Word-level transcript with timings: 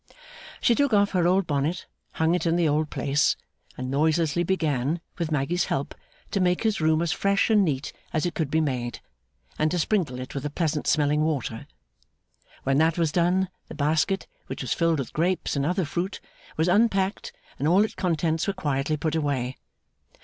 She 0.61 0.73
took 0.73 0.93
off 0.93 1.11
her 1.11 1.27
old 1.27 1.45
bonnet, 1.45 1.85
hung 2.13 2.33
it 2.33 2.47
in 2.47 2.55
the 2.55 2.67
old 2.67 2.89
place, 2.89 3.35
and 3.77 3.91
noiselessly 3.91 4.41
began, 4.41 4.99
with 5.19 5.29
Maggy's 5.31 5.65
help, 5.65 5.93
to 6.31 6.39
make 6.39 6.63
his 6.63 6.81
room 6.81 7.03
as 7.03 7.11
fresh 7.11 7.51
and 7.51 7.63
neat 7.63 7.93
as 8.11 8.25
it 8.25 8.33
could 8.33 8.49
be 8.49 8.61
made, 8.61 8.99
and 9.59 9.69
to 9.69 9.77
sprinkle 9.77 10.19
it 10.19 10.33
with 10.33 10.43
a 10.43 10.49
pleasant 10.49 10.87
smelling 10.87 11.21
water. 11.21 11.67
When 12.63 12.79
that 12.79 12.97
was 12.97 13.11
done, 13.11 13.49
the 13.67 13.75
basket, 13.75 14.25
which 14.47 14.63
was 14.63 14.73
filled 14.73 14.97
with 14.97 15.13
grapes 15.13 15.55
and 15.55 15.67
other 15.67 15.85
fruit, 15.85 16.19
was 16.57 16.67
unpacked, 16.67 17.31
and 17.59 17.67
all 17.67 17.83
its 17.85 17.93
contents 17.93 18.47
were 18.47 18.53
quietly 18.53 18.97
put 18.97 19.13
away. 19.13 19.55